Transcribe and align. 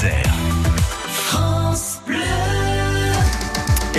Isère. 0.00 0.39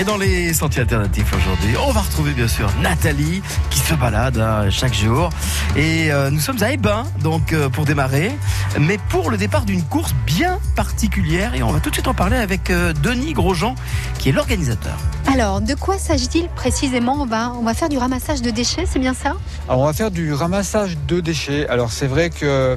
Et 0.02 0.04
dans 0.04 0.18
les 0.18 0.52
sentiers 0.56 0.82
alternatifs 0.82 1.32
aujourd'hui, 1.32 1.76
on 1.88 1.92
va 1.92 2.00
retrouver 2.00 2.32
bien 2.34 2.48
sûr 2.48 2.68
Nathalie 2.82 3.44
qui 3.70 3.78
se 3.78 3.94
balade 3.94 4.40
hein, 4.40 4.68
chaque 4.72 4.96
jour. 4.96 5.30
Et 5.76 6.12
euh, 6.12 6.32
nous 6.32 6.40
sommes 6.40 6.64
à 6.64 6.72
Ebin, 6.72 7.04
donc 7.22 7.54
euh, 7.54 7.70
pour 7.70 7.86
démarrer, 7.86 8.32
mais 8.80 8.98
pour 9.10 9.30
le 9.30 9.38
départ 9.38 9.64
d'une 9.64 9.84
course 9.84 10.16
bien 10.26 10.58
particulière. 10.76 11.54
Et 11.54 11.62
on 11.62 11.72
va 11.72 11.80
tout 11.80 11.92
de 11.92 11.96
suite 11.96 12.08
en 12.08 12.16
parler 12.16 12.38
avec 12.38 12.72
euh, 12.72 12.94
Denis 12.94 13.34
Grosjean, 13.34 13.76
qui 14.18 14.30
est 14.30 14.32
l'organisateur. 14.32 14.98
Alors, 15.32 15.62
de 15.62 15.76
quoi 15.76 16.00
s'agit-il 16.00 16.48
précisément? 16.50 17.18
On 17.20 17.28
va, 17.28 17.54
on 17.54 17.62
va 17.62 17.76
faire 17.76 17.88
du 17.88 18.00
ramassage 18.00 18.42
de 18.42 18.50
déchets, 18.50 18.86
c'est 18.88 19.00
bien 19.00 19.14
ça? 19.14 19.36
Alors, 19.70 19.82
on 19.82 19.86
va 19.86 19.94
faire 19.94 20.10
du 20.10 20.34
ramassage 20.34 20.98
de 21.08 21.20
déchets. 21.20 21.68
Alors, 21.68 21.92
c'est 21.92 22.08
vrai 22.08 22.32
que 22.32 22.76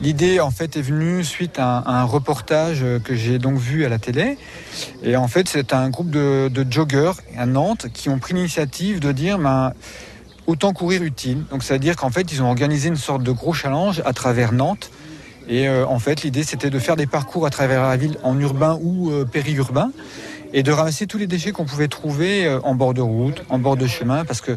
l'idée, 0.00 0.40
en 0.40 0.50
fait, 0.50 0.76
est 0.76 0.82
venue 0.82 1.22
suite 1.22 1.60
à 1.60 1.78
un, 1.78 1.78
à 1.82 2.00
un 2.00 2.04
reportage 2.04 2.84
que 3.04 3.14
j'ai 3.14 3.38
donc 3.38 3.58
vu 3.58 3.86
à 3.86 3.88
la 3.88 4.00
télé. 4.00 4.38
Et 5.04 5.16
en 5.16 5.28
fait, 5.28 5.48
c'est 5.48 5.72
un 5.72 5.88
groupe 5.88 6.10
de, 6.10 6.48
de 6.52 6.63
joggers 6.70 7.12
à 7.36 7.46
Nantes 7.46 7.86
qui 7.92 8.08
ont 8.08 8.18
pris 8.18 8.34
l'initiative 8.34 9.00
de 9.00 9.12
dire 9.12 9.38
ben, 9.38 9.72
autant 10.46 10.72
courir 10.72 11.02
utile. 11.02 11.44
Donc, 11.50 11.62
c'est-à-dire 11.62 11.96
qu'en 11.96 12.10
fait, 12.10 12.32
ils 12.32 12.42
ont 12.42 12.48
organisé 12.48 12.88
une 12.88 12.96
sorte 12.96 13.22
de 13.22 13.32
gros 13.32 13.52
challenge 13.52 14.02
à 14.04 14.12
travers 14.12 14.52
Nantes. 14.52 14.90
Et 15.48 15.68
euh, 15.68 15.86
en 15.86 15.98
fait, 15.98 16.22
l'idée, 16.22 16.42
c'était 16.42 16.70
de 16.70 16.78
faire 16.78 16.96
des 16.96 17.06
parcours 17.06 17.46
à 17.46 17.50
travers 17.50 17.82
la 17.82 17.96
ville 17.96 18.18
en 18.22 18.38
urbain 18.38 18.78
ou 18.82 19.10
euh, 19.10 19.24
périurbain 19.24 19.90
et 20.54 20.62
de 20.62 20.70
ramasser 20.70 21.06
tous 21.06 21.18
les 21.18 21.26
déchets 21.26 21.50
qu'on 21.50 21.64
pouvait 21.64 21.88
trouver 21.88 22.46
euh, 22.46 22.60
en 22.62 22.76
bord 22.76 22.94
de 22.94 23.00
route, 23.00 23.42
en 23.48 23.58
bord 23.58 23.76
de 23.76 23.88
chemin, 23.88 24.24
parce 24.24 24.40
que 24.40 24.56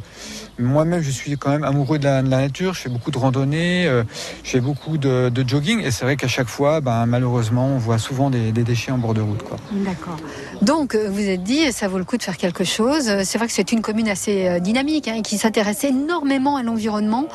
moi-même, 0.60 1.02
je 1.02 1.10
suis 1.10 1.38
quand 1.38 1.50
même 1.50 1.64
amoureux 1.64 1.98
de 1.98 2.04
la, 2.04 2.22
de 2.22 2.30
la, 2.30 2.38
nature. 2.38 2.76
Je 2.76 2.82
fais 2.82 2.90
beaucoup 2.90 3.10
de 3.10 3.18
randonnées, 3.18 3.88
euh, 3.88 4.04
je 4.44 4.52
fais 4.52 4.60
beaucoup 4.60 5.00
de, 5.00 5.30
de 5.30 5.50
jogging, 5.50 5.82
et 5.82 5.90
c'est 5.90 6.06
vrai 6.06 6.16
qu'à 6.16 6.28
chaque 6.28 6.48
fois, 6.48 6.82
ben, 6.82 7.08
malheureusement, 7.08 7.66
on 7.66 7.78
voit 7.80 7.98
souvent 7.98 8.30
des, 8.30 8.52
des 8.52 8.64
déchets 8.64 8.92
en 8.92 9.00
bord 9.00 9.16
de 9.16 9.22
route. 9.22 9.44
D'accord. 9.72 10.18
Donc, 10.62 10.94
euh, 10.94 11.10
vous 11.10 11.28
êtes 11.28 11.44
dit, 11.44 11.72
ça 11.72 11.88
vaut 11.88 11.98
le 11.98 12.06
coup 12.06 12.18
de 12.18 12.24
faire 12.24 12.38
quelque 12.38 12.64
chose. 12.64 13.12
C'est 13.24 13.40
vrai 13.40 13.48
que 13.48 13.54
c'est 13.54 13.72
une 13.72 13.82
commune 13.82 14.08
assez 14.08 14.60
dynamique, 14.62 15.08
hein, 15.08 15.24
qui 15.24 15.40
s'intéresse 15.40 15.84
énormément 15.84 16.58
à 16.58 16.64
l'environnement. 16.64 17.28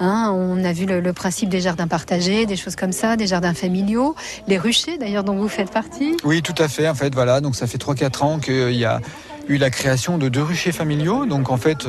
Hein, 0.00 0.32
on 0.34 0.64
a 0.64 0.72
vu 0.72 0.86
le, 0.86 1.00
le, 1.00 1.12
principe 1.12 1.50
des 1.50 1.60
jardins 1.60 1.86
partagés, 1.86 2.46
des 2.46 2.56
choses 2.56 2.74
comme 2.74 2.92
ça, 2.92 3.16
des 3.16 3.28
jardins 3.28 3.54
familiaux, 3.54 4.16
les 4.48 4.58
ruchers, 4.58 4.98
d'ailleurs, 4.98 5.22
dont 5.22 5.36
vous 5.36 5.48
faites 5.48 5.70
partie. 5.70 6.16
Oui, 6.24 6.42
tout 6.42 6.54
à 6.58 6.66
fait. 6.66 6.88
En 6.88 6.94
fait, 6.96 7.14
voilà. 7.14 7.40
Donc, 7.40 7.54
ça 7.54 7.68
fait 7.68 7.78
3-4 7.78 8.07
ans 8.22 8.38
qu'il 8.38 8.74
y 8.74 8.84
a 8.84 9.00
eu 9.48 9.56
la 9.56 9.70
création 9.70 10.18
de 10.18 10.28
deux 10.28 10.42
ruchers 10.42 10.72
familiaux. 10.72 11.26
Donc 11.26 11.50
en 11.50 11.56
fait, 11.56 11.86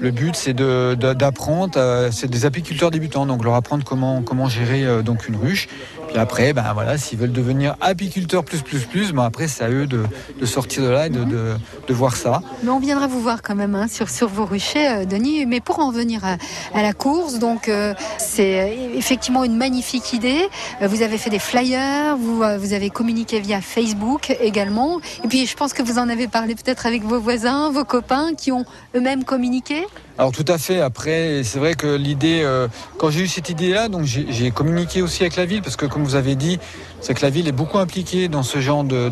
le 0.00 0.10
but 0.10 0.34
c'est 0.36 0.54
d'apprendre, 0.54 1.74
de, 1.74 2.10
c'est 2.10 2.30
des 2.30 2.46
apiculteurs 2.46 2.90
débutants, 2.90 3.26
donc 3.26 3.44
leur 3.44 3.54
apprendre 3.54 3.84
comment, 3.84 4.22
comment 4.22 4.48
gérer 4.48 4.84
euh, 4.84 5.02
donc 5.02 5.28
une 5.28 5.36
ruche. 5.36 5.68
Puis 6.14 6.20
après, 6.20 6.52
ben 6.52 6.72
voilà, 6.74 6.96
s'ils 6.96 7.18
veulent 7.18 7.32
devenir 7.32 7.74
apiculteurs 7.80 8.44
plus 8.44 8.62
plus 8.62 8.86
plus, 8.86 9.12
ben 9.12 9.24
après 9.24 9.48
c'est 9.48 9.64
à 9.64 9.68
eux 9.68 9.88
de, 9.88 10.04
de, 10.38 10.46
sortir 10.46 10.84
de 10.84 10.88
là 10.88 11.08
et 11.08 11.10
de, 11.10 11.24
de, 11.24 11.92
voir 11.92 12.14
ça. 12.14 12.40
Mais 12.62 12.70
on 12.70 12.78
viendra 12.78 13.08
vous 13.08 13.20
voir 13.20 13.42
quand 13.42 13.56
même 13.56 13.74
hein, 13.74 13.88
sur, 13.88 14.08
sur 14.08 14.28
vos 14.28 14.44
ruchers, 14.44 14.88
euh, 14.88 15.04
Denis. 15.06 15.44
Mais 15.44 15.58
pour 15.58 15.80
en 15.80 15.90
venir 15.90 16.24
à, 16.24 16.36
à 16.72 16.82
la 16.82 16.92
course, 16.92 17.40
donc 17.40 17.68
euh, 17.68 17.94
c'est 18.18 18.78
effectivement 18.94 19.42
une 19.42 19.56
magnifique 19.56 20.12
idée. 20.12 20.48
Euh, 20.82 20.86
vous 20.86 21.02
avez 21.02 21.18
fait 21.18 21.30
des 21.30 21.40
flyers, 21.40 22.16
vous, 22.16 22.44
euh, 22.44 22.58
vous 22.58 22.74
avez 22.74 22.90
communiqué 22.90 23.40
via 23.40 23.60
Facebook 23.60 24.30
également. 24.40 25.00
Et 25.24 25.26
puis 25.26 25.46
je 25.46 25.56
pense 25.56 25.72
que 25.72 25.82
vous 25.82 25.98
en 25.98 26.08
avez 26.08 26.28
parlé 26.28 26.54
peut-être 26.54 26.86
avec 26.86 27.02
vos 27.02 27.18
voisins, 27.18 27.72
vos 27.72 27.84
copains 27.84 28.34
qui 28.36 28.52
ont 28.52 28.64
eux-mêmes 28.94 29.24
communiqué. 29.24 29.84
Alors 30.16 30.30
tout 30.30 30.44
à 30.46 30.58
fait. 30.58 30.80
Après, 30.80 31.42
c'est 31.42 31.58
vrai 31.58 31.74
que 31.74 31.96
l'idée, 31.96 32.42
euh, 32.42 32.68
quand 32.98 33.10
j'ai 33.10 33.22
eu 33.22 33.26
cette 33.26 33.50
idée-là, 33.50 33.88
donc 33.88 34.04
j'ai 34.04 34.50
communiqué 34.52 35.02
aussi 35.02 35.22
avec 35.22 35.36
la 35.36 35.44
ville 35.44 35.60
parce 35.60 35.76
que 35.76 35.86
comme 35.86 36.04
vous 36.04 36.14
avez 36.14 36.36
dit, 36.36 36.60
c'est 37.00 37.14
que 37.14 37.22
la 37.22 37.30
ville 37.30 37.48
est 37.48 37.52
beaucoup 37.52 37.78
impliquée 37.78 38.28
dans 38.28 38.44
ce 38.44 38.60
genre 38.60 38.84
de, 38.84 39.10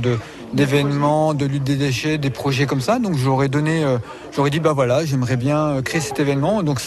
d'événements, 0.53 1.35
de 1.35 1.47
lutte 1.47 1.65
des 1.65 1.77
déchets, 1.77 2.19
des 2.19 2.31
projets 2.31 2.67
comme 2.67 2.81
ça. 2.81 2.99
Donc 2.99 3.17
j'aurais 3.17 3.49
donné, 3.49 3.85
euh, 3.85 3.99
j'aurais 4.35 4.51
dit 4.51 4.61
bah 4.61 4.73
voilà, 4.73 5.05
j'aimerais 5.05 5.37
bien 5.37 5.83
créer 5.83 6.01
cet 6.01 6.21
événement. 6.21 6.63
Donc 6.63 6.81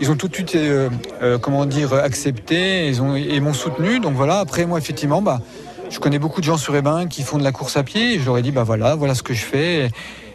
ils 0.00 0.10
ont 0.10 0.16
tout 0.16 0.28
de 0.28 0.34
suite, 0.34 0.54
euh, 0.54 0.90
euh, 1.22 1.38
comment 1.38 1.66
dire, 1.66 1.94
accepté, 1.94 2.88
ils 2.88 3.00
ont 3.00 3.14
et 3.14 3.40
m'ont 3.40 3.54
soutenu. 3.54 4.00
Donc 4.00 4.14
voilà. 4.14 4.38
Après 4.40 4.66
moi 4.66 4.78
effectivement, 4.78 5.22
bah 5.22 5.40
je 5.88 5.98
connais 5.98 6.18
beaucoup 6.18 6.40
de 6.40 6.46
gens 6.46 6.58
sur 6.58 6.74
Ebin 6.74 7.06
qui 7.06 7.22
font 7.22 7.38
de 7.38 7.44
la 7.44 7.52
course 7.52 7.76
à 7.76 7.82
pied. 7.82 8.14
Et 8.14 8.18
je 8.18 8.40
dit 8.40 8.52
bah 8.52 8.64
voilà, 8.64 8.94
voilà 8.96 9.14
ce 9.14 9.22
que 9.22 9.34
je 9.34 9.44
fais. 9.44 9.88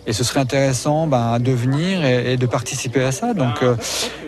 Et 0.07 0.13
ce 0.13 0.23
serait 0.23 0.39
intéressant 0.39 1.07
ben, 1.07 1.39
de 1.39 1.51
venir 1.51 2.03
et, 2.03 2.33
et, 2.33 2.37
de 2.37 2.45
participer 2.45 3.03
à 3.03 3.11
ça. 3.11 3.33
Donc 3.33 3.61
euh, 3.61 3.75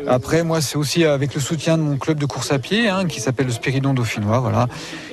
après, 0.08 0.44
moi, 0.44 0.62
c'est 0.62 0.78
aussi 0.78 1.06
avec 1.06 1.34
le 1.34 1.42
soutien 1.42 1.78
de 1.78 1.84
mon 1.84 1.98
club 1.98 2.20
de 2.20 2.26
course 2.26 2.52
à 2.52 2.60
pied 2.60 2.90
hein, 2.90 3.06
qui 3.06 3.20
s'appelle 3.20 3.48
le 3.48 3.52
Spiridon 3.52 3.94
Dauphinois, 3.94 4.40
voilà, 4.40 4.68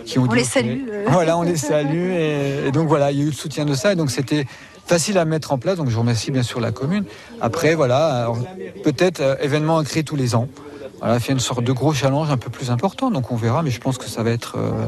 qui 0.05 0.19
ont 0.19 0.27
on 0.29 0.33
les 0.33 0.45
salue. 0.45 0.83
Euh... 0.91 1.05
Voilà, 1.09 1.39
on 1.39 1.43
les 1.43 1.57
salue 1.57 2.11
et, 2.11 2.67
et, 2.67 2.73
donc 2.73 2.89
voilà, 2.89 3.13
il 3.13 3.19
y 3.19 3.21
a 3.21 3.25
eu 3.25 3.29
le 3.29 3.33
soutien 3.33 3.65
de 3.65 3.75
ça 3.75 3.93
et 3.93 3.97
donc 3.97 4.11
c'était 4.11 4.47
facile 4.87 5.19
à 5.19 5.25
mettre 5.25 5.53
en 5.53 5.59
place. 5.59 5.77
Donc 5.77 5.89
je 5.89 5.99
remercie 5.99 6.31
bien 6.31 6.43
sûr 6.43 6.61
la 6.61 6.73
commune. 6.73 7.05
Après, 7.41 7.75
voilà, 7.75 8.31
peut-être 8.85 9.21
euh, 9.21 9.37
événement 9.41 9.79
à 9.79 9.85
créer 9.85 10.05
tous 10.05 10.17
les 10.17 10.35
ans. 10.35 10.49
Voilà, 11.01 11.19
fait 11.19 11.33
une 11.33 11.41
sorte 11.41 11.65
de 11.65 11.73
gros 11.73 11.95
challenge 11.95 12.31
un 12.31 12.37
peu 12.37 12.51
plus 12.51 12.71
important. 12.71 13.11
Donc 13.11 13.31
on 13.31 13.37
verra, 13.37 13.63
mais 13.63 13.71
je 13.71 13.81
pense 13.81 13.97
que 13.97 14.07
ça 14.07 14.23
va 14.23 14.31
être 14.31 14.57
euh, 14.59 14.87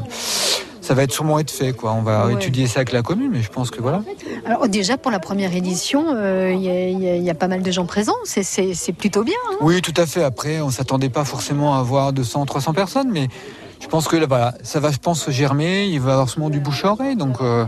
ça 0.83 0.93
va 0.93 1.03
être 1.03 1.13
sûrement 1.13 1.39
être 1.39 1.49
fait. 1.49 1.73
Quoi. 1.73 1.93
On 1.93 2.01
va 2.01 2.27
ouais. 2.27 2.33
étudier 2.33 2.67
ça 2.67 2.79
avec 2.79 2.91
la 2.91 3.01
commune, 3.01 3.31
mais 3.31 3.41
je 3.41 3.49
pense 3.49 3.71
que 3.71 3.81
voilà. 3.81 4.03
Alors 4.45 4.67
déjà 4.67 4.97
pour 4.97 5.11
la 5.11 5.19
première 5.19 5.55
édition, 5.55 6.11
il 6.11 6.17
euh, 6.17 6.53
y, 6.53 6.93
y, 6.93 7.23
y, 7.23 7.29
a 7.29 7.33
pas 7.33 7.47
mal 7.47 7.61
de 7.61 7.71
gens 7.71 7.85
présents. 7.85 8.13
C'est 8.25 8.93
plutôt 8.93 9.23
bien. 9.23 9.35
Hein 9.49 9.55
oui, 9.61 9.81
tout 9.81 9.93
à 9.95 10.05
fait. 10.05 10.23
Après, 10.23 10.59
on 10.59 10.69
s'attendait 10.69 11.09
pas 11.09 11.23
forcément 11.23 11.75
à 11.75 11.79
avoir 11.79 12.11
200, 12.11 12.45
300 12.45 12.73
personnes, 12.73 13.09
mais 13.11 13.29
je 13.79 13.87
pense 13.87 14.07
que 14.07 14.17
là, 14.17 14.25
voilà, 14.27 14.53
ça 14.63 14.79
va, 14.79 14.91
je 14.91 14.97
pense, 14.97 15.29
germer. 15.29 15.85
Il 15.85 16.01
va 16.01 16.09
y 16.09 16.13
avoir 16.13 16.29
sûrement 16.29 16.49
du 16.49 16.59
bouche 16.59 16.83
à 16.83 16.91
oreille. 16.91 17.15
Donc, 17.15 17.37
euh, 17.41 17.65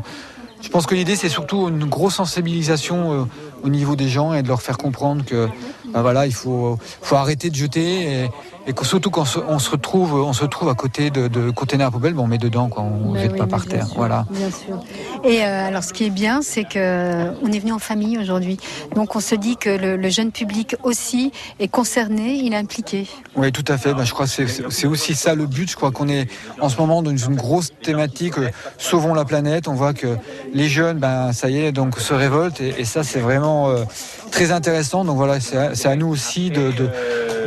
je 0.62 0.70
pense 0.70 0.86
que 0.86 0.96
l'idée, 0.96 1.16
c'est 1.16 1.30
surtout 1.30 1.70
une 1.70 1.86
grosse 1.86 2.16
sensibilisation 2.16 3.14
euh, 3.14 3.26
au 3.66 3.70
niveau 3.70 3.96
des 3.96 4.08
gens 4.08 4.34
et 4.34 4.44
de 4.44 4.48
leur 4.48 4.62
faire 4.62 4.78
comprendre 4.78 5.26
que 5.26 5.50
ben 5.92 6.02
voilà, 6.02 6.26
il 6.26 6.34
faut, 6.34 6.78
faut 7.02 7.16
arrêter 7.16 7.50
de 7.50 7.56
jeter 7.56 8.24
et, 8.24 8.30
et 8.68 8.74
que 8.74 8.86
surtout 8.86 9.10
quand 9.10 9.26
on 9.48 9.60
se 9.60 9.70
retrouve, 9.70 10.14
on 10.14 10.34
se 10.34 10.46
trouve 10.46 10.70
à 10.70 10.74
côté 10.74 11.10
de, 11.10 11.28
de 11.28 11.52
containers 11.52 11.88
à 11.88 11.92
poubelle, 11.92 12.14
ben 12.14 12.24
on 12.24 12.28
met 12.28 12.38
dedans, 12.38 12.68
quoi, 12.68 12.84
on 12.84 13.14
ne 13.14 13.20
jette 13.20 13.32
oui, 13.32 13.38
pas 13.38 13.48
par 13.48 13.66
terre. 13.66 13.88
Sûr, 13.88 13.96
voilà. 13.96 14.26
Bien 14.30 14.50
sûr. 14.50 14.80
Et 15.24 15.44
euh, 15.44 15.68
alors, 15.68 15.84
ce 15.84 15.94
qui 15.94 16.06
est 16.06 16.10
bien, 16.10 16.42
c'est 16.42 16.64
que 16.64 17.30
on 17.44 17.52
est 17.52 17.60
venu 17.60 17.72
en 17.72 17.80
famille 17.80 18.18
aujourd'hui, 18.18 18.58
donc 18.96 19.16
on 19.16 19.20
se 19.20 19.36
dit 19.36 19.56
que 19.58 19.70
le, 19.70 19.96
le, 19.96 20.10
jeune 20.10 20.32
public 20.32 20.76
aussi 20.84 21.32
est 21.60 21.68
concerné, 21.68 22.34
il 22.34 22.54
est 22.54 22.58
impliqué. 22.58 23.08
Oui, 23.36 23.52
tout 23.52 23.66
à 23.68 23.78
fait. 23.78 23.94
Ben, 23.94 24.04
je 24.04 24.14
crois 24.14 24.26
que 24.26 24.48
c'est 24.70 24.88
aussi 24.88 25.16
ça 25.16 25.34
le 25.34 25.46
but. 25.46 25.70
Je 25.70 25.76
crois 25.76 25.92
qu'on 25.92 26.10
est 26.10 26.28
en 26.60 26.70
ce 26.70 26.78
moment 26.78 27.02
dans 27.02 27.16
une 27.16 27.36
grosse 27.36 27.72
thématique. 27.82 28.38
Euh, 28.38 28.50
sauvons 28.78 29.14
la 29.14 29.26
planète. 29.26 29.68
On 29.68 29.74
voit 29.76 29.94
que 29.94 30.18
les 30.54 30.68
jeunes, 30.68 31.00
ben 31.00 31.32
ça 31.34 31.50
y 31.50 31.60
est, 31.60 31.72
donc 31.72 32.00
se 32.00 32.14
révoltent 32.14 32.62
et, 32.62 32.76
et 32.80 32.86
ça, 32.86 33.04
c'est 33.04 33.20
vraiment 33.20 33.55
euh, 33.70 33.86
très 34.32 34.52
intéressant. 34.52 35.06
Donc 35.06 35.18
voilà, 35.18 35.40
c'est 35.40 35.58
à, 35.58 35.92
à, 35.92 35.96
nous 35.96 36.08
aussi 36.08 36.50
de 36.50 36.72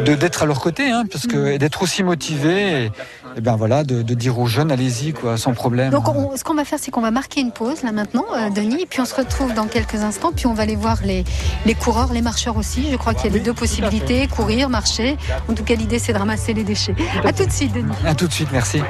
d'être 0.05 0.39
de, 0.39 0.45
à 0.45 0.47
leur 0.47 0.61
côté, 0.61 0.91
hein, 0.91 1.05
parce 1.11 1.27
que 1.27 1.57
d'être 1.57 1.83
aussi 1.83 2.03
motivé. 2.03 2.85
Et, 2.85 2.91
et 3.37 3.41
ben 3.41 3.57
voilà, 3.57 3.85
de, 3.85 4.03
de 4.03 4.15
dire 4.15 4.39
aux 4.39 4.47
jeunes, 4.47 4.73
allez-y, 4.73 5.13
quoi, 5.13 5.37
sans 5.37 5.53
problème. 5.53 5.91
Donc, 5.91 6.09
on, 6.09 6.37
ce 6.37 6.43
qu'on 6.45 6.55
va 6.55 6.65
faire, 6.65 6.79
c'est 6.81 6.91
qu'on 6.91 7.01
va 7.01 7.11
marquer 7.11 7.41
une 7.41 7.53
pause 7.53 7.83
là 7.83 7.93
maintenant, 7.93 8.25
euh, 8.35 8.51
Denis, 8.51 8.83
et 8.83 8.87
puis 8.87 9.01
on 9.01 9.05
se 9.05 9.15
retrouve 9.15 9.55
dans 9.55 9.67
quelques 9.67 9.97
instants, 9.97 10.33
puis 10.35 10.47
on 10.47 10.55
va 10.55 10.63
aller 10.63 10.77
voir 10.77 10.99
les, 11.05 11.25
les 11.67 11.75
coureurs, 11.75 12.13
les 12.13 12.23
marcheurs 12.23 12.57
aussi. 12.57 12.89
Je 12.91 12.97
crois 12.97 13.15
qu'il 13.15 13.31
y 13.31 13.33
a 13.33 13.37
les 13.37 13.45
deux 13.45 13.55
possibilités, 13.55 14.27
courir, 14.29 14.69
marcher. 14.69 15.17
En 15.49 15.55
tout 15.55 15.65
cas, 15.65 15.75
l'idée, 15.75 15.99
c'est 15.99 16.13
de 16.13 16.19
ramasser 16.19 16.55
les 16.55 16.65
déchets. 16.65 16.95
À 17.25 17.33
tout 17.33 17.45
de 17.45 17.53
suite, 17.53 17.73
Denis. 17.73 17.93
À 18.05 18.15
tout 18.15 18.27
de 18.27 18.33
suite, 18.33 18.49
merci. 18.51 18.81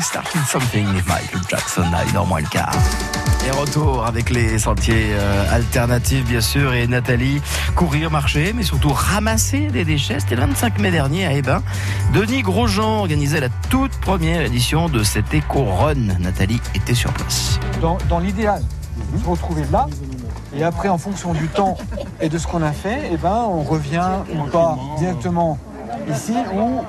Starting 0.00 0.42
something 0.42 0.86
with 0.94 1.06
Michael 1.06 1.40
Jackson, 1.48 1.84
il 2.06 2.12
dort 2.12 2.26
moins 2.26 2.40
le 2.40 2.48
quart. 2.48 2.74
Et 3.46 3.50
retour 3.50 4.04
avec 4.04 4.30
les 4.30 4.58
sentiers 4.58 5.10
euh, 5.12 5.54
alternatifs, 5.54 6.24
bien 6.24 6.40
sûr, 6.40 6.74
et 6.74 6.86
Nathalie, 6.86 7.40
courir, 7.76 8.10
marcher, 8.10 8.52
mais 8.52 8.64
surtout 8.64 8.90
ramasser 8.92 9.68
des 9.68 9.84
déchets. 9.84 10.18
C'était 10.18 10.34
le 10.34 10.42
25 10.42 10.80
mai 10.80 10.90
dernier 10.90 11.26
à 11.26 11.32
Ebin. 11.32 11.62
Denis 12.12 12.42
Grosjean 12.42 12.98
organisait 12.98 13.40
la 13.40 13.48
toute 13.70 13.92
première 14.00 14.42
édition 14.42 14.88
de 14.88 15.02
cet 15.04 15.32
éco-run. 15.32 16.18
Nathalie 16.18 16.60
était 16.74 16.94
sur 16.94 17.12
place. 17.12 17.60
Dans, 17.80 18.18
l'idéal, 18.18 18.62
se 19.22 19.28
retrouver 19.28 19.62
là. 19.70 19.86
Et 20.56 20.64
après, 20.64 20.88
en 20.88 20.98
fonction 20.98 21.32
du 21.32 21.46
temps 21.48 21.76
et 22.20 22.28
de 22.28 22.38
ce 22.38 22.46
qu'on 22.46 22.62
a 22.62 22.72
fait, 22.72 23.10
eh 23.12 23.16
ben, 23.16 23.46
on 23.48 23.62
revient 23.62 24.08
ou 24.34 24.46
pas 24.48 24.76
directement 24.98 25.58
ici 26.08 26.34
ou 26.54 26.80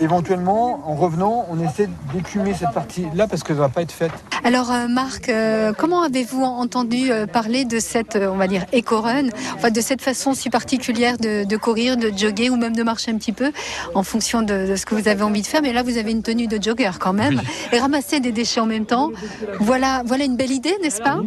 éventuellement 0.00 0.88
en 0.88 0.94
revenant 0.94 1.46
on 1.50 1.60
essaie 1.60 1.88
d'écumer 2.12 2.54
cette 2.54 2.72
partie 2.72 3.06
là 3.14 3.26
parce 3.26 3.42
qu'elle 3.42 3.56
ne 3.56 3.62
va 3.62 3.68
pas 3.68 3.82
être 3.82 3.92
faite. 3.92 4.12
Alors 4.44 4.72
euh, 4.72 4.88
Marc, 4.88 5.28
euh, 5.28 5.72
comment 5.76 6.02
avez-vous 6.02 6.42
entendu 6.42 7.12
euh, 7.12 7.26
parler 7.26 7.64
de 7.64 7.78
cette, 7.78 8.16
on 8.20 8.36
va 8.36 8.48
dire, 8.48 8.64
éco-run, 8.72 9.28
enfin 9.54 9.70
de 9.70 9.80
cette 9.80 10.02
façon 10.02 10.34
si 10.34 10.50
particulière 10.50 11.16
de, 11.16 11.44
de, 11.44 11.56
courir, 11.56 11.96
de 11.96 12.10
jogger 12.16 12.50
ou 12.50 12.56
même 12.56 12.74
de 12.74 12.82
marcher 12.82 13.12
un 13.12 13.18
petit 13.18 13.32
peu 13.32 13.52
en 13.94 14.02
fonction 14.02 14.42
de, 14.42 14.66
de, 14.66 14.76
ce 14.76 14.84
que 14.84 14.96
vous 14.96 15.06
avez 15.06 15.22
envie 15.22 15.42
de 15.42 15.46
faire? 15.46 15.62
Mais 15.62 15.72
là 15.72 15.84
vous 15.84 15.96
avez 15.96 16.10
une 16.10 16.22
tenue 16.22 16.48
de 16.48 16.60
jogger 16.60 16.90
quand 16.98 17.12
même 17.12 17.40
oui. 17.40 17.76
et 17.76 17.78
ramasser 17.78 18.18
des 18.18 18.32
déchets 18.32 18.60
en 18.60 18.66
même 18.66 18.84
temps. 18.84 19.12
Voilà, 19.60 20.02
voilà 20.06 20.24
une 20.24 20.36
belle 20.36 20.50
idée, 20.50 20.74
n'est-ce 20.82 21.00
pas? 21.00 21.20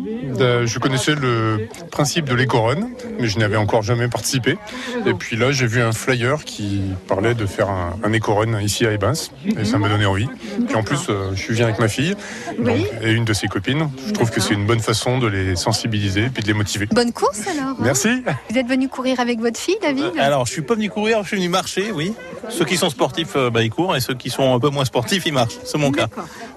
Je 0.66 0.80
connaissais 0.80 1.16
le 1.16 1.70
principe 1.92 2.26
de 2.26 2.36
l'éco-run, 2.36 2.90
mais 3.20 3.28
je 3.28 3.40
n'avais 3.40 3.58
encore 3.58 3.82
jamais 3.82 4.10
participé. 4.10 4.58
Et 5.06 5.14
puis 5.14 5.38
là 5.38 5.52
j'ai 5.52 5.68
vu 5.68 5.82
un 5.82 5.94
flyer 5.94 6.44
qui 6.44 6.82
parlait 7.08 7.34
de 7.34 7.46
faire 7.46 7.70
un, 7.70 7.96
un 8.04 8.12
éco-run 8.12 8.60
ici 8.60 8.86
à 8.86 8.92
Ebins 8.92 9.14
et 9.58 9.64
ça 9.64 9.78
m'a 9.78 9.88
donné 9.88 10.06
envie. 10.06 10.28
Puis 10.68 10.76
en 10.76 10.84
plus, 10.84 11.08
je 11.34 11.40
suis 11.40 11.54
viens 11.54 11.66
avec 11.66 11.80
ma 11.80 11.88
fille 11.88 12.16
donc, 12.60 12.76
oui. 12.78 12.88
Et 13.06 13.12
une 13.12 13.26
de 13.26 13.34
ses 13.34 13.48
copines. 13.48 13.90
Je 14.08 14.12
trouve 14.12 14.32
que 14.32 14.42
c'est 14.42 14.54
une 14.54 14.66
bonne 14.66 14.80
façon 14.80 15.20
de 15.20 15.28
les 15.28 15.56
sensibiliser 15.56 16.26
et 16.26 16.30
puis 16.30 16.44
de 16.44 16.48
les 16.48 16.54
motiver. 16.54 16.88
Bonne 16.92 17.14
course 17.14 17.48
alors. 17.48 17.70
Hein 17.70 17.78
Merci. 17.80 18.24
Vous 18.50 18.58
êtes 18.58 18.68
venu 18.68 18.90
courir 18.90 19.20
avec 19.20 19.40
votre 19.40 19.60
fille, 19.60 19.78
David 19.82 20.04
euh, 20.04 20.20
Alors, 20.20 20.46
je 20.46 20.52
suis 20.52 20.62
pas 20.62 20.76
venu 20.76 20.90
courir, 20.90 21.22
je 21.24 21.30
suis 21.30 21.38
venu 21.38 21.50
marcher, 21.50 21.92
oui. 21.92 22.14
Ceux 22.50 22.66
qui 22.66 22.78
sont 22.78 22.90
sportifs, 22.90 23.36
bah, 23.54 23.64
ils 23.64 23.70
courent 23.70 23.96
et 23.96 24.00
ceux 24.00 24.14
qui 24.14 24.30
sont 24.30 24.54
un 24.54 24.60
peu 24.60 24.70
moins 24.70 24.86
sportifs, 24.86 25.26
ils 25.26 25.34
marchent. 25.34 25.58
C'est 25.64 25.78
mon 25.78 25.92
cas. 25.92 26.08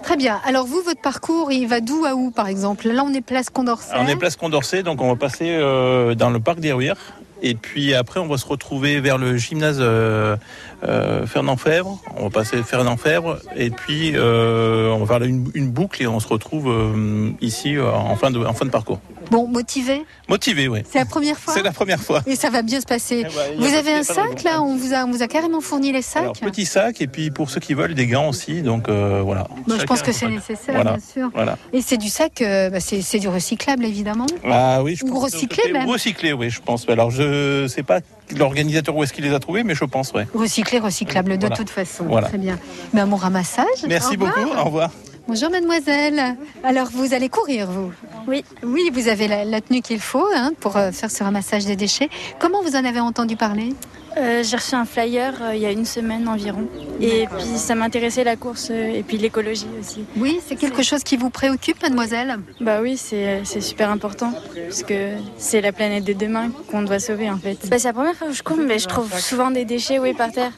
Très 0.03 0.17
bien. 0.17 0.41
Alors 0.45 0.67
vous, 0.67 0.83
votre 0.83 1.01
parcours, 1.01 1.53
il 1.53 1.67
va 1.67 1.81
d'où 1.81 2.05
à 2.05 2.15
où, 2.15 2.31
par 2.31 2.49
exemple? 2.49 2.89
Là, 2.89 3.05
on 3.05 3.13
est 3.13 3.21
place 3.21 3.51
Condorcet. 3.51 3.93
Alors, 3.93 4.05
on 4.05 4.09
est 4.09 4.17
place 4.17 4.37
Condorcet, 4.37 4.83
donc 4.83 5.01
on 5.01 5.09
va 5.09 5.17
passer 5.17 5.51
euh, 5.51 6.15
dans 6.15 6.31
le 6.31 6.41
parc 6.41 6.61
des 6.61 6.73
Ruires. 6.73 6.97
Et 7.43 7.55
puis 7.55 7.95
après, 7.95 8.21
on 8.21 8.27
va 8.27 8.39
se 8.39 8.47
retrouver 8.47 9.01
vers 9.01 9.19
le 9.19 9.37
gymnase 9.37 9.79
euh, 9.81 10.37
euh, 10.85 11.27
Fernand 11.27 11.57
Fèvre. 11.57 11.99
On 12.17 12.25
va 12.25 12.31
passer 12.31 12.63
Fernand 12.63 12.97
Fèvre. 12.97 13.39
Et 13.57 13.71
puis, 13.71 14.13
euh, 14.15 14.91
on 14.91 15.05
va 15.05 15.19
faire 15.19 15.27
une, 15.27 15.71
boucle 15.71 16.03
et 16.03 16.07
on 16.07 16.21
se 16.21 16.29
retrouve 16.29 16.69
euh, 16.69 17.31
ici 17.41 17.75
de, 17.75 17.81
en 17.81 18.17
fin 18.17 18.31
de 18.31 18.71
parcours. 18.71 19.01
Bon, 19.31 19.47
motivé 19.47 20.05
Motivé, 20.29 20.69
oui. 20.69 20.81
C'est 20.91 20.99
la 20.99 21.05
première 21.05 21.39
fois 21.39 21.53
C'est 21.55 21.63
la 21.63 21.73
première 21.73 22.01
fois. 22.01 22.23
Et 22.27 22.35
ça 22.37 22.51
va 22.51 22.63
bien 22.63 22.81
se 22.81 22.87
passer. 22.87 23.25
Eh 23.27 23.57
ben, 23.57 23.59
vous 23.69 23.75
avez 23.75 23.93
un 23.93 24.03
sac, 24.03 24.43
là 24.43 24.63
on 24.63 24.77
vous, 24.77 24.95
a, 24.95 25.05
on 25.05 25.11
vous 25.11 25.23
a 25.23 25.29
carrément 25.29 25.61
fourni 25.61 25.93
les 25.93 26.03
sacs 26.03 26.23
Alors, 26.23 26.33
petit 26.39 26.65
sac, 26.65 27.01
et 27.01 27.07
puis 27.07 27.31
pour 27.31 27.51
ceux 27.51 27.61
qui 27.61 27.75
veulent, 27.75 27.95
des 27.95 28.07
gants 28.07 28.29
aussi. 28.29 28.63
Donc, 28.63 28.89
euh, 28.89 29.21
voilà. 29.23 29.47
Bon, 29.67 29.77
je 29.79 29.85
pense 29.85 30.03
que 30.03 30.13
c'est 30.13 30.29
nécessaire, 30.29 30.75
voilà. 30.77 30.93
bien 30.93 31.01
sûr. 31.01 31.31
Voilà. 31.35 31.59
Et 31.73 31.83
c'est 31.83 31.97
du 31.99 32.09
sac, 32.09 32.41
euh, 32.43 32.71
bah, 32.71 32.81
c'est 32.81 33.19
du 33.19 33.29
recyclable, 33.29 33.85
évidemment 33.85 34.27
Ah 34.45 34.83
oui, 34.83 34.97
je 34.97 35.05
Ou 35.05 35.09
pense 35.13 35.25
recyclé, 35.25 35.73
même 35.73 35.89
Recyclé, 35.89 36.33
oui, 36.33 36.51
je 36.51 36.61
pense. 36.61 36.89
Alors, 36.89 37.11
je 37.11 37.67
sais 37.69 37.83
pas 37.83 38.01
l'organisateur 38.37 38.95
où 38.97 39.03
est-ce 39.03 39.13
qu'il 39.13 39.25
les 39.25 39.35
a 39.35 39.41
trouvés, 39.41 39.63
mais 39.65 39.75
je 39.75 39.85
pense, 39.85 40.13
ouais. 40.13 40.27
Recyclé, 40.35 40.79
recyclable, 40.79 41.37
de 41.37 41.41
Voilà. 41.41 41.57
toute 41.57 41.71
façon. 41.71 42.05
Voilà. 42.05 42.29
Très 42.29 42.39
bien. 42.39 42.59
Mais 42.93 43.01
à 43.01 43.07
mon 43.07 43.17
ramassage. 43.17 43.67
Merci 43.87 44.15
au 44.15 44.19
beaucoup, 44.19 44.41
au 44.59 44.65
revoir. 44.65 44.91
Bonjour 45.27 45.51
mademoiselle. 45.51 46.37
Alors 46.65 46.89
vous 46.91 47.13
allez 47.13 47.29
courir 47.29 47.67
vous? 47.71 47.93
Oui. 48.29 48.45
Oui, 48.63 48.91
vous 48.93 49.09
avez 49.09 49.27
la, 49.27 49.45
la 49.45 49.61
tenue 49.61 49.81
qu'il 49.81 50.01
faut 50.01 50.27
hein, 50.35 50.53
pour 50.61 50.77
euh, 50.77 50.93
faire 50.93 51.11
ce 51.11 51.25
ramassage 51.25 51.65
des 51.65 51.77
déchets. 51.77 52.11
Comment 52.39 52.63
vous 52.63 52.77
en 52.77 52.85
avez 52.85 53.01
entendu 53.01 53.37
parler? 53.37 53.75
Euh, 54.17 54.43
J'ai 54.43 54.57
reçu 54.57 54.75
un 54.75 54.85
flyer 54.85 55.35
euh, 55.41 55.55
il 55.55 55.61
y 55.61 55.67
a 55.67 55.71
une 55.71 55.85
semaine 55.85 56.27
environ. 56.29 56.67
Et 57.01 57.27
puis 57.27 57.57
ça 57.57 57.75
m'intéressait 57.75 58.25
la 58.25 58.37
course 58.37 58.69
euh, 58.71 58.99
et 58.99 59.03
puis 59.03 59.17
l'écologie 59.17 59.69
aussi. 59.81 60.05
Oui, 60.17 60.41
c'est 60.47 60.57
quelque 60.57 60.83
chose 60.83 61.05
qui 61.05 61.17
vous 61.17 61.31
préoccupe 61.31 61.81
mademoiselle? 61.83 62.37
Bah 62.61 62.81
oui, 62.83 62.97
c'est 62.97 63.43
c'est 63.45 63.61
super 63.61 63.91
important 63.91 64.33
parce 64.67 64.83
que 64.83 65.13
c'est 65.37 65.61
la 65.61 65.73
planète 65.73 66.05
de 66.05 66.15
demain 66.15 66.51
qu'on 66.71 66.83
doit 66.83 66.99
sauver 66.99 67.31
en 67.31 67.39
fait. 67.39 67.69
Bah, 67.69 67.79
c'est 67.79 67.89
la 67.89 67.95
première 67.95 68.15
fois 68.15 68.29
que 68.29 68.33
je 68.35 68.43
cours, 68.43 68.57
mais 68.57 68.79
je 68.79 68.89
trouve 68.89 69.13
souvent 69.19 69.51
des 69.51 69.65
déchets 69.65 69.99
oui, 69.99 70.15
par 70.15 70.33
terre. 70.33 70.53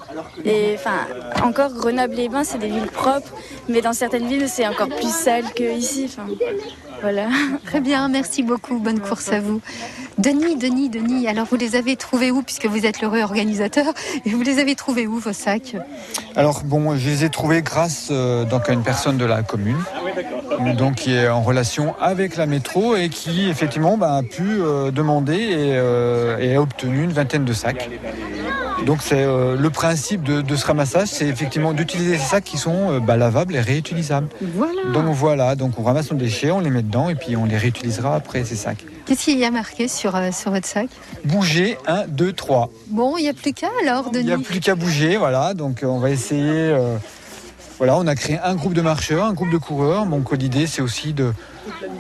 Et 0.45 0.75
enfin, 0.75 1.07
encore 1.45 1.73
Grenoble-les-Bains, 1.75 2.45
c'est 2.45 2.59
des 2.59 2.69
villes 2.69 2.93
propres, 2.93 3.33
mais 3.69 3.81
dans 3.83 3.93
certaines 3.93 4.27
villes, 4.27 4.49
c'est 4.49 4.67
encore 4.67 4.89
plus 4.89 5.13
sale 5.13 5.45
qu'ici. 5.55 6.07
Enfin, 6.07 6.27
voilà. 7.01 7.29
Très 7.65 7.81
bien, 7.81 8.09
merci 8.09 8.43
beaucoup. 8.43 8.79
Bonne 8.79 9.01
course 9.01 9.33
à 9.33 9.41
vous. 9.41 9.61
Denis, 10.19 10.57
Denis, 10.57 10.91
Denis, 10.91 11.29
alors 11.29 11.47
vous 11.47 11.57
les 11.57 11.77
avez 11.77 11.97
trouvés 11.97 12.31
où 12.31 12.43
puisque 12.43 12.67
vous 12.67 12.85
êtes 12.85 13.01
l'heureux 13.01 13.23
organisateur 13.23 13.87
Et 14.27 14.31
vous 14.31 14.43
les 14.43 14.59
avez 14.59 14.75
trouvés 14.75 15.07
où 15.07 15.19
vos 15.19 15.33
sacs? 15.33 15.77
Alors 16.37 16.63
bon, 16.65 16.95
je 16.97 17.09
les 17.09 17.25
ai 17.25 17.31
trouvés 17.31 17.63
grâce 17.63 18.09
euh, 18.11 18.45
donc 18.45 18.69
à 18.69 18.73
une 18.73 18.83
personne 18.83 19.17
de 19.17 19.25
la 19.25 19.43
commune, 19.43 19.79
donc 20.77 20.97
qui 20.97 21.15
est 21.15 21.29
en 21.29 21.43
relation 21.43 21.95
avec 22.01 22.37
la 22.37 22.47
métro 22.47 22.97
et 22.97 23.09
qui 23.09 23.49
effectivement 23.49 23.97
bah, 23.97 24.17
a 24.17 24.23
pu 24.23 24.43
euh, 24.43 24.91
demander 24.91 25.37
et, 25.37 25.77
euh, 25.77 26.39
et, 26.39 26.57
a 26.57 26.61
obtenu 26.61 27.03
une 27.03 27.13
vingtaine 27.13 27.45
de 27.45 27.53
sacs. 27.53 27.89
Donc 28.87 28.99
c'est 29.03 29.23
euh, 29.23 29.57
le 29.57 29.71
principe 29.71 30.23
de, 30.23 30.41
de, 30.41 30.57
ce 30.57 30.67
ramassage, 30.67 31.09
c'est 31.09 31.27
effectivement 31.27 31.73
d'utiliser 31.73 32.17
ces 32.17 32.25
sacs 32.25 32.45
qui 32.45 32.59
sont 32.59 32.99
bah, 33.01 33.17
lavables 33.17 33.55
et 33.55 33.61
réutilisables. 33.61 34.29
Voilà. 34.41 34.83
Donc 34.93 35.07
voilà, 35.15 35.55
donc 35.55 35.79
on 35.79 35.83
ramasse 35.83 36.11
nos 36.11 36.17
déchets, 36.17 36.51
on 36.51 36.61
les 36.61 36.71
met 36.71 36.83
dedans 36.83 37.09
et 37.09 37.15
puis 37.15 37.37
on 37.37 37.45
les 37.45 37.59
réutilisera 37.59 38.15
après 38.15 38.45
ces 38.45 38.57
sacs. 38.57 38.85
Qu'est-ce 39.07 39.25
qu'il 39.25 39.39
y 39.39 39.45
a 39.45 39.51
marqué 39.51 39.89
sur, 39.89 40.15
euh, 40.17 40.31
sur 40.33 40.51
votre 40.51 40.67
sac? 40.67 40.89
Bouger 41.25 41.77
1, 41.87 42.07
2, 42.09 42.33
3. 42.33 42.71
Bon, 42.89 43.17
il 43.17 43.23
n'y 43.23 43.29
a 43.29 43.35
plus 43.35 43.53
qu'à 43.53 43.69
alors, 43.83 44.11
Denis. 44.11 44.25
Il 44.25 44.27
n'y 44.27 44.33
a 44.33 44.39
plus 44.39 44.61
qu'à 44.61 44.75
bouger, 44.75 45.17
voilà. 45.17 45.53
Donc 45.53 45.83
euh, 45.83 45.87
on 45.87 45.99
va 45.99 46.11
essayer. 46.11 46.75
Euh, 47.81 47.87
voilà, 47.87 47.97
on 47.97 48.07
a 48.07 48.15
créé 48.15 48.39
un 48.43 48.55
groupe 48.55 48.75
de 48.75 48.83
marcheurs, 48.83 49.25
un 49.25 49.33
groupe 49.33 49.51
de 49.51 49.57
coureurs. 49.59 50.07
Donc 50.07 50.31
l'idée, 50.37 50.67
c'est 50.67 50.83
aussi 50.83 51.13
de, 51.13 51.33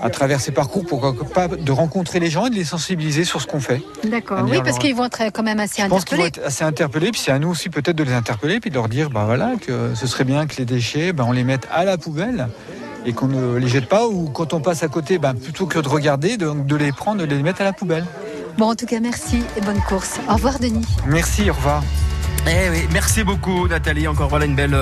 à 0.03 0.11
travers 0.11 0.41
ces 0.41 0.53
parcours, 0.53 0.85
pourquoi 0.87 1.15
pas, 1.33 1.49
de 1.49 1.73
rencontrer 1.73 2.21
les 2.21 2.31
gens 2.31 2.47
et 2.47 2.51
de 2.51 2.55
les 2.55 2.65
sensibiliser 2.65 3.25
sur 3.25 3.41
ce 3.41 3.47
qu'on 3.47 3.61
fait. 3.61 3.83
D'accord. 4.05 4.47
Oui, 4.49 4.59
parce 4.63 4.79
qu'ils 4.79 4.95
vont 4.95 5.07
être 5.07 5.31
quand 5.33 5.43
même 5.43 5.61
assez 5.61 5.83
Je 5.83 5.89
pense 5.89 6.05
qu'ils 6.05 6.17
interpellés. 6.21 6.23
vont 6.23 6.27
être 6.27 6.47
assez 6.47 6.65
interpellés. 6.65 7.11
Puis 7.13 7.23
c'est 7.25 7.33
à 7.33 7.39
nous 7.39 7.49
aussi 7.51 7.69
peut-être 7.71 7.97
de 7.97 8.05
les 8.05 8.13
interpeller, 8.13 8.61
puis 8.61 8.71
de 8.71 8.75
leur 8.75 8.89
dire, 8.89 9.11
bah 9.11 9.25
voilà, 9.25 9.53
que 9.61 9.95
ce 9.95 10.07
serait 10.07 10.25
bien 10.25 10.47
que 10.47 10.57
les 10.57 10.65
déchets, 10.65 11.13
bah, 11.13 11.25
on 11.27 11.33
les 11.33 11.45
mette 11.45 11.67
à 11.73 11.85
la 11.85 11.97
poubelle 11.99 12.49
et 13.07 13.15
qu'on 13.15 13.29
ne 13.29 13.57
les 13.57 13.69
jette 13.69 13.89
pas 13.89 14.07
ou 14.07 14.29
quand 14.29 14.53
on 14.53 14.61
passe 14.61 14.83
à 14.83 14.89
côté, 14.89 15.19
ben, 15.19 15.33
plutôt 15.35 15.65
que 15.67 15.79
de 15.79 15.89
regarder, 15.89 16.37
de, 16.37 16.51
de, 16.53 16.77
les 16.77 16.93
prendre, 16.93 17.21
de 17.25 17.35
les 17.35 17.43
mettre 17.43 17.63
à 17.63 17.65
la 17.65 17.73
poubelle. 17.73 18.05
Bon, 18.59 18.67
en 18.71 18.75
tout 18.75 18.85
cas, 18.85 19.01
merci 19.01 19.43
et 19.57 19.61
bonne 19.63 19.81
course. 19.89 20.19
Au 20.29 20.35
revoir, 20.35 20.59
Denis. 20.59 20.85
Merci, 21.07 21.49
au 21.49 21.55
revoir. 21.55 21.83
Eh 22.47 22.89
merci 22.93 23.23
beaucoup 23.25 23.69
Nathalie. 23.69 24.09
Encore 24.09 24.29
voilà 24.29 24.47
une 24.47 24.55
belle, 24.55 24.77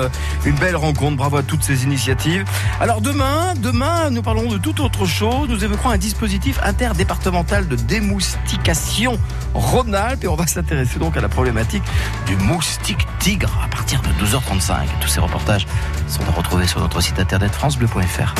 une 0.45 0.55
belle 0.55 0.75
rencontre. 0.75 1.17
Bravo 1.17 1.37
à 1.37 1.43
toutes 1.43 1.63
ces 1.63 1.83
initiatives. 1.83 2.45
Alors 2.79 3.01
demain, 3.01 3.53
demain, 3.55 4.09
nous 4.09 4.21
parlerons 4.21 4.51
de 4.51 4.57
toute 4.57 4.79
autre 4.79 5.05
chose. 5.05 5.49
Nous 5.49 5.63
évoquerons 5.63 5.89
un 5.89 5.97
dispositif 5.97 6.59
interdépartemental 6.63 7.67
de 7.67 7.75
démoustication 7.75 9.19
Rhône-Alpes 9.53 10.23
et 10.23 10.27
on 10.27 10.35
va 10.35 10.47
s'intéresser 10.47 10.99
donc 10.99 11.17
à 11.17 11.21
la 11.21 11.29
problématique 11.29 11.83
du 12.25 12.35
moustique 12.37 13.05
tigre 13.19 13.59
à 13.63 13.67
partir 13.67 14.01
de 14.01 14.25
12h35. 14.25 14.85
Tous 15.01 15.09
ces 15.09 15.19
reportages 15.19 15.67
sont 16.07 16.23
à 16.27 16.31
retrouver 16.31 16.67
sur 16.67 16.79
notre 16.79 17.01
site 17.01 17.19
internet 17.19 17.51
francebleu.fr. 17.51 18.35